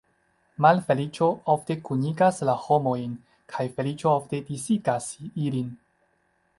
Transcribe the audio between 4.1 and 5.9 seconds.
ofte disigas ilin.